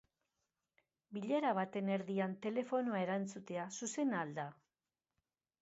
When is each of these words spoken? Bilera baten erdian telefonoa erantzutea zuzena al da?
Bilera 1.17 1.51
baten 1.59 1.91
erdian 1.97 2.33
telefonoa 2.47 3.05
erantzutea 3.05 3.69
zuzena 3.81 4.23
al 4.25 4.37
da? 4.43 4.51